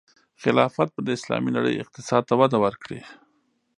خلافت 0.41 0.87
به 0.95 1.01
د 1.05 1.09
اسلامي 1.17 1.51
نړۍ 1.57 1.73
اقتصاد 1.83 2.23
ته 2.29 2.33
وده 2.41 2.57
ورکړي. 2.65 3.01